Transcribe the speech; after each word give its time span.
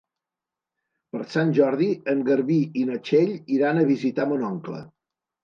Per 1.15 1.21
Sant 1.33 1.51
Jordi 1.57 1.89
en 2.15 2.23
Garbí 2.31 2.57
i 2.81 2.87
na 2.89 2.97
Txell 3.11 3.37
iran 3.59 3.83
a 3.83 3.87
visitar 3.93 4.29
mon 4.35 4.49
oncle. 4.51 4.83